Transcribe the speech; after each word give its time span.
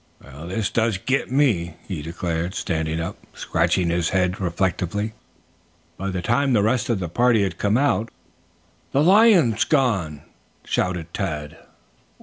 "Well 0.23 0.47
this 0.47 0.71
does 0.71 0.97
git 0.97 1.31
me," 1.31 1.75
he 1.87 2.01
declared, 2.01 2.55
standing 2.55 2.99
up, 2.99 3.17
scratching 3.35 3.91
his 3.91 4.09
head 4.09 4.39
reflectively. 4.41 5.13
By 5.95 6.09
that 6.09 6.23
time 6.23 6.53
the 6.53 6.63
rest 6.63 6.89
of 6.89 6.97
the 6.99 7.07
party 7.07 7.43
had 7.43 7.59
come 7.59 7.77
out. 7.77 8.09
"The 8.93 9.03
lion's 9.03 9.63
gone," 9.63 10.23
shouted 10.65 11.13
Tad. 11.13 11.55